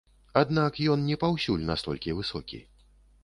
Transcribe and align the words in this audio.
Аднак, 0.39 0.79
ён 0.93 1.03
не 1.09 1.17
паўсюль 1.25 1.67
настолькі 1.71 2.17
высокі. 2.21 2.63